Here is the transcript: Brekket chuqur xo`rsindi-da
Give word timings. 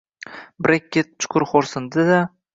Brekket 0.67 1.13
chuqur 1.27 1.47
xo`rsindi-da 1.53 2.21